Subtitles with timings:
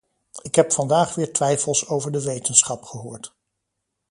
[0.41, 3.33] Ik heb vandaag weer twijfels over de wetenschap gehoord.